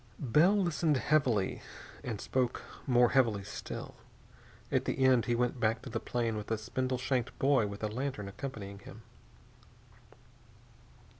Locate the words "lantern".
7.87-8.27